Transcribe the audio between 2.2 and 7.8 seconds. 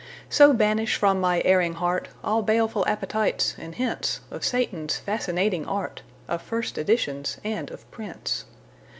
baleful appetites and hintsOf Satan's fascinating art, Of first editions, and